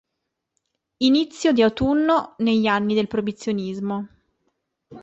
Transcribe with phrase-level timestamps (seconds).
[1.03, 4.07] Inizio di autunno negli anni del Proibizionismo.